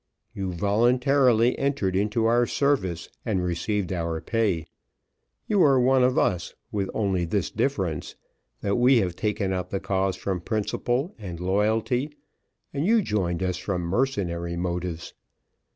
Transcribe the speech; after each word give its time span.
You 0.33 0.51
voluntarily 0.51 1.55
entered 1.59 1.95
into 1.95 2.25
our 2.25 2.47
service, 2.47 3.07
and 3.23 3.43
received 3.43 3.93
our 3.93 4.19
pay. 4.19 4.65
You 5.45 5.59
were 5.59 5.79
one 5.79 6.03
of 6.03 6.17
us, 6.17 6.55
with 6.71 6.89
only 6.95 7.23
this 7.23 7.51
difference, 7.51 8.15
that 8.61 8.77
we 8.77 8.97
have 8.97 9.15
taken 9.15 9.53
up 9.53 9.69
the 9.69 9.79
cause 9.79 10.15
from 10.15 10.41
principle 10.41 11.13
and 11.19 11.39
loyalty, 11.39 12.09
and 12.73 12.83
you 12.83 13.03
joined 13.03 13.43
us 13.43 13.57
from 13.57 13.83
mercenary 13.83 14.57
motives. 14.57 15.13